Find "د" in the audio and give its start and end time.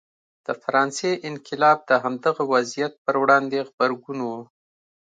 0.45-0.47, 1.89-1.91